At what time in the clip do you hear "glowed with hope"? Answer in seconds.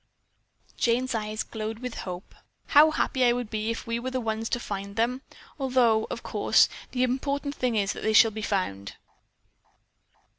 1.43-2.33